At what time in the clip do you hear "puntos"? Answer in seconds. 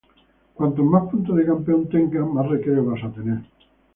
1.11-1.35